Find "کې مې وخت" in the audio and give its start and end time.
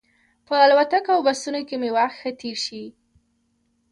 1.67-2.15